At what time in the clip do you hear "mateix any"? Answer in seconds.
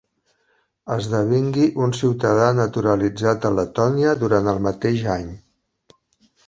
4.71-5.31